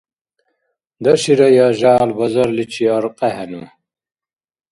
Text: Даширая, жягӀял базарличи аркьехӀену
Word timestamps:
Даширая, 1.03 1.67
жягӀял 1.77 2.11
базарличи 2.17 2.83
аркьехӀену 2.97 3.61